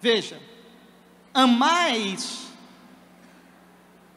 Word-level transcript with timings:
Veja, 0.00 0.40
amar 1.34 1.94
é. 1.94 2.16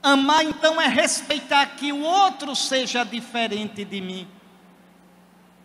Amar 0.01 0.43
então 0.43 0.81
é 0.81 0.87
respeitar 0.87 1.65
que 1.75 1.91
o 1.91 2.01
outro 2.01 2.55
seja 2.55 3.03
diferente 3.03 3.85
de 3.85 4.01
mim. 4.01 4.27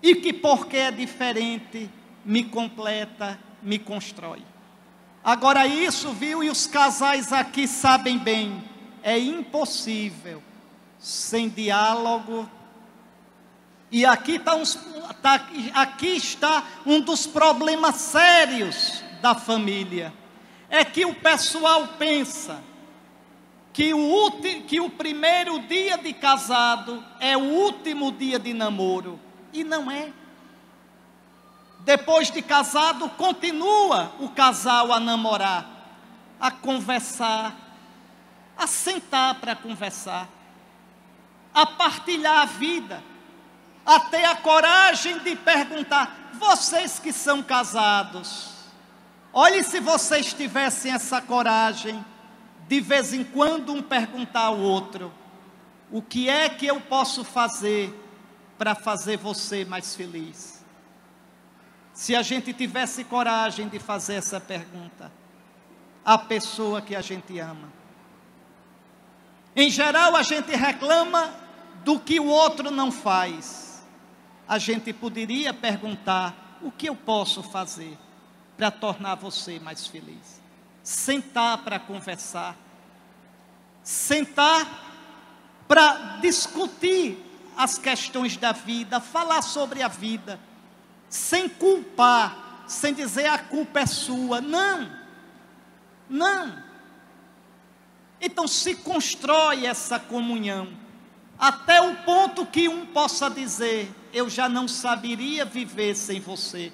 E 0.01 0.15
que 0.15 0.33
porque 0.33 0.77
é 0.77 0.91
diferente, 0.93 1.91
me 2.25 2.45
completa, 2.45 3.39
me 3.61 3.79
constrói. 3.79 4.45
Agora, 5.25 5.67
isso, 5.67 6.13
viu, 6.13 6.43
e 6.43 6.51
os 6.51 6.69
casais 6.69 7.33
aqui 7.33 7.67
sabem 7.67 8.17
bem, 8.17 8.63
é 9.03 9.19
impossível 9.19 10.41
sem 10.99 11.49
diálogo. 11.49 12.49
E 13.91 14.07
aqui 14.07 14.37
está, 14.37 14.55
uns, 14.55 14.79
tá, 15.21 15.49
aqui 15.75 16.09
está 16.09 16.65
um 16.87 17.01
dos 17.01 17.27
problemas 17.27 17.97
sérios 17.97 19.03
da 19.21 19.35
família. 19.35 20.13
É 20.69 20.85
que 20.85 21.05
o 21.05 21.15
pessoal 21.15 21.89
pensa 21.99 22.63
que 23.73 23.95
o, 23.95 24.31
que 24.67 24.81
o 24.81 24.91
primeiro 24.91 25.61
dia 25.61 25.97
de 25.99 26.13
casado 26.13 27.05
é 27.21 27.37
o 27.37 27.43
último 27.43 28.11
dia 28.11 28.39
de 28.39 28.53
namoro. 28.53 29.21
E 29.53 29.63
não 29.63 29.91
é. 29.91 30.13
Depois 31.81 32.31
de 32.31 32.43
casado, 32.43 33.09
continua 33.11 34.13
o 34.19 34.29
casal 34.31 34.93
a 34.93 34.99
namorar, 34.99 35.65
a 36.41 36.51
conversar, 36.51 37.55
a 38.57 38.67
sentar 38.67 39.37
para 39.37 39.55
conversar, 39.55 40.29
a 41.55 41.65
partilhar 41.65 42.41
a 42.41 42.45
vida, 42.47 43.03
a 43.87 44.01
ter 44.01 44.25
a 44.25 44.35
coragem 44.35 45.21
de 45.21 45.37
perguntar: 45.37 46.33
vocês 46.35 46.99
que 46.99 47.13
são 47.13 47.43
casados, 47.43 48.58
olhe 49.33 49.63
se 49.63 49.81
vocês 49.81 50.33
tivessem 50.33 50.93
essa 50.93 51.21
coragem, 51.21 52.05
de 52.69 52.81
vez 52.81 53.13
em 53.13 53.25
quando 53.25 53.73
um 53.73 53.83
perguntar 53.83 54.47
ao 54.47 54.59
outro: 54.59 55.13
o 55.91 56.03
que 56.03 56.29
é 56.29 56.49
que 56.49 56.67
eu 56.67 56.81
posso 56.81 57.25
fazer 57.25 57.95
para 58.57 58.75
fazer 58.75 59.17
você 59.17 59.65
mais 59.65 59.95
feliz? 59.95 60.65
Se 61.95 62.15
a 62.15 62.23
gente 62.23 62.53
tivesse 62.53 63.05
coragem 63.05 63.69
de 63.69 63.79
fazer 63.79 64.15
essa 64.15 64.39
pergunta 64.39 65.11
à 66.05 66.17
pessoa 66.17 66.81
que 66.81 66.95
a 66.95 67.01
gente 67.01 67.39
ama. 67.39 67.73
Em 69.55 69.69
geral, 69.69 70.15
a 70.15 70.23
gente 70.23 70.55
reclama 70.55 71.35
do 71.85 71.99
que 71.99 72.21
o 72.21 72.27
outro 72.27 72.71
não 72.71 72.93
faz. 72.93 73.85
A 74.47 74.59
gente 74.59 74.93
poderia 74.93 75.53
perguntar: 75.53 76.59
o 76.63 76.71
que 76.71 76.89
eu 76.89 76.95
posso 76.95 77.43
fazer 77.43 77.99
para 78.59 78.73
tornar 78.73 79.15
você 79.15 79.61
mais 79.61 79.87
feliz? 79.87 80.43
Sentar 80.83 81.59
para 81.59 81.79
conversar, 81.79 82.57
sentar 83.85 84.67
para 85.69 86.19
discutir 86.21 87.25
as 87.57 87.79
questões 87.79 88.37
da 88.37 88.51
vida, 88.51 88.99
falar 88.99 89.43
sobre 89.43 89.81
a 89.81 89.87
vida, 89.87 90.41
sem 91.09 91.49
culpar, 91.49 92.65
sem 92.67 92.93
dizer 92.93 93.27
a 93.27 93.39
culpa 93.39 93.81
é 93.81 93.87
sua. 93.87 94.41
Não, 94.41 94.91
não. 96.11 96.63
Então 98.21 98.49
se 98.49 98.75
constrói 98.75 99.67
essa 99.67 100.01
comunhão, 100.01 100.69
até 101.39 101.81
o 101.81 101.95
ponto 101.99 102.45
que 102.45 102.69
um 102.69 102.87
possa 102.87 103.31
dizer: 103.31 103.95
Eu 104.13 104.29
já 104.29 104.49
não 104.49 104.67
saberia 104.67 105.45
viver 105.45 105.95
sem 105.95 106.19
você. 106.19 106.73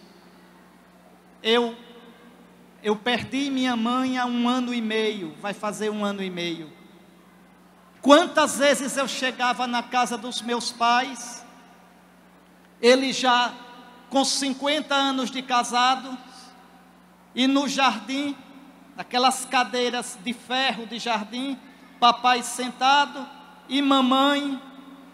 Eu, 1.44 1.76
eu 2.82 2.96
perdi 2.96 3.50
minha 3.50 3.76
mãe 3.76 4.16
há 4.16 4.24
um 4.24 4.48
ano 4.48 4.72
e 4.72 4.80
meio, 4.80 5.34
vai 5.42 5.52
fazer 5.52 5.90
um 5.90 6.02
ano 6.02 6.22
e 6.22 6.30
meio. 6.30 6.72
Quantas 8.00 8.56
vezes 8.56 8.96
eu 8.96 9.06
chegava 9.06 9.66
na 9.66 9.82
casa 9.82 10.16
dos 10.16 10.40
meus 10.40 10.72
pais, 10.72 11.44
ele 12.80 13.12
já 13.12 13.52
com 14.08 14.24
50 14.24 14.94
anos 14.94 15.30
de 15.30 15.42
casado, 15.42 16.16
e 17.34 17.46
no 17.46 17.68
jardim, 17.68 18.34
naquelas 18.96 19.44
cadeiras 19.44 20.18
de 20.24 20.32
ferro 20.32 20.86
de 20.86 20.98
jardim, 20.98 21.58
papai 22.00 22.42
sentado 22.42 23.28
e 23.68 23.82
mamãe 23.82 24.58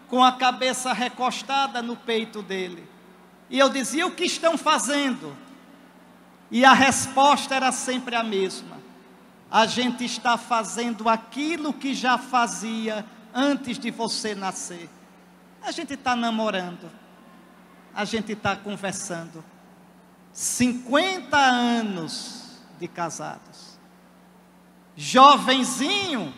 com 0.07 0.23
a 0.23 0.31
cabeça 0.31 0.93
recostada 0.93 1.81
no 1.81 1.97
peito 1.97 2.41
dele. 2.41 2.87
E 3.49 3.59
eu 3.59 3.67
dizia: 3.69 4.07
O 4.07 4.11
que 4.11 4.23
estão 4.23 4.57
fazendo? 4.57 5.35
E 6.51 6.65
a 6.65 6.73
resposta 6.73 7.55
era 7.55 7.71
sempre 7.71 8.15
a 8.15 8.23
mesma 8.23 8.81
a 9.51 9.65
gente 9.65 10.05
está 10.05 10.37
fazendo 10.37 11.09
aquilo 11.09 11.73
que 11.73 11.93
já 11.93 12.17
fazia 12.17 13.05
antes 13.33 13.77
de 13.77 13.91
você 13.91 14.33
nascer. 14.33 14.89
A 15.61 15.71
gente 15.71 15.93
está 15.93 16.15
namorando, 16.15 16.89
a 17.93 18.05
gente 18.05 18.31
está 18.31 18.55
conversando. 18.55 19.43
50 20.31 21.37
anos 21.37 22.61
de 22.79 22.87
casados. 22.87 23.77
Jovenzinho, 24.95 26.33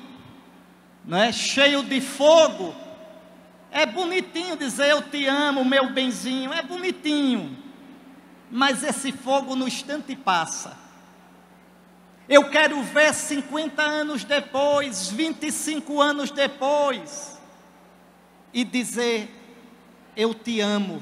não 1.05 1.19
é? 1.19 1.31
cheio 1.31 1.83
de 1.83 2.01
fogo. 2.01 2.73
É 3.69 3.85
bonitinho 3.85 4.57
dizer 4.57 4.89
eu 4.89 5.03
te 5.03 5.27
amo, 5.27 5.63
meu 5.63 5.93
benzinho, 5.93 6.51
é 6.51 6.63
bonitinho. 6.63 7.62
Mas 8.55 8.83
esse 8.83 9.11
fogo 9.11 9.55
no 9.55 9.67
instante 9.67 10.15
passa. 10.15 10.77
Eu 12.29 12.51
quero 12.51 12.83
ver 12.83 13.11
50 13.11 13.81
anos 13.81 14.23
depois, 14.23 15.09
25 15.09 15.99
anos 15.99 16.29
depois, 16.29 17.41
e 18.53 18.63
dizer: 18.63 19.27
Eu 20.15 20.35
te 20.35 20.59
amo. 20.59 21.01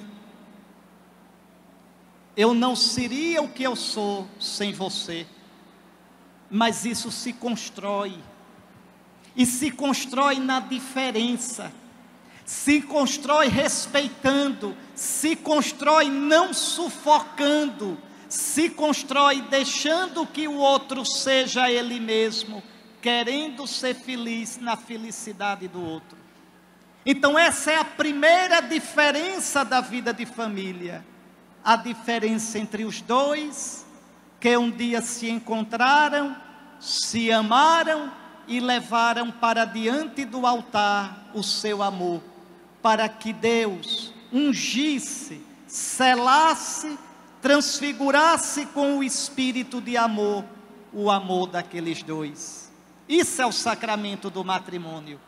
Eu 2.38 2.54
não 2.54 2.74
seria 2.74 3.42
o 3.42 3.50
que 3.50 3.64
eu 3.64 3.76
sou 3.76 4.26
sem 4.40 4.72
você. 4.72 5.28
Mas 6.50 6.86
isso 6.86 7.12
se 7.12 7.34
constrói. 7.34 8.18
E 9.36 9.46
se 9.46 9.72
constrói 9.72 10.40
na 10.40 10.62
diferença. 10.62 11.70
Se 12.46 12.82
constrói 12.82 13.50
respeitando. 13.50 14.74
Se 15.22 15.36
constrói 15.36 16.10
não 16.10 16.52
sufocando 16.52 17.98
se 18.32 18.70
constrói 18.70 19.42
deixando 19.42 20.26
que 20.26 20.48
o 20.48 20.56
outro 20.56 21.06
seja 21.06 21.70
ele 21.70 22.00
mesmo, 22.00 22.64
querendo 23.02 23.68
ser 23.68 23.94
feliz 23.94 24.58
na 24.58 24.78
felicidade 24.78 25.68
do 25.68 25.84
outro. 25.84 26.18
Então, 27.06 27.38
essa 27.38 27.72
é 27.72 27.78
a 27.78 27.84
primeira 27.84 28.62
diferença 28.62 29.66
da 29.66 29.82
vida 29.82 30.14
de 30.14 30.26
família. 30.26 31.06
A 31.62 31.76
diferença 31.76 32.58
entre 32.58 32.86
os 32.86 33.02
dois, 33.02 33.86
que 34.40 34.56
um 34.56 34.72
dia 34.72 35.02
se 35.02 35.30
encontraram, 35.30 36.34
se 36.80 37.34
amaram 37.34 38.14
e 38.48 38.62
levaram 38.62 39.30
para 39.30 39.66
diante 39.66 40.24
do 40.24 40.48
altar 40.48 41.30
o 41.34 41.44
seu 41.44 41.84
amor, 41.84 42.22
para 42.82 43.10
que 43.10 43.34
Deus 43.34 44.14
ungisse, 44.32 45.42
selasse 45.68 46.98
transfigurasse 47.42 48.68
com 48.68 49.00
o 49.00 49.04
espírito 49.04 49.82
de 49.82 49.98
amor 49.98 50.46
o 50.94 51.10
amor 51.10 51.48
daqueles 51.48 52.04
dois. 52.04 52.72
Isso 53.08 53.42
é 53.42 53.46
o 53.46 53.52
sacramento 53.52 54.30
do 54.30 54.44
matrimônio. 54.44 55.20